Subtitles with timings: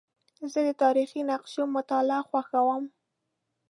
[0.51, 2.83] زه د تاریخي نقشو مطالعه خوښوم.